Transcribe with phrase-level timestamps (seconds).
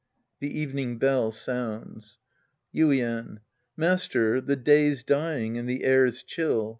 [0.39, 2.17] {The evening bell sounds)
[2.73, 3.37] Yuien.
[3.77, 6.69] Master, the day's dying, and the air's chill.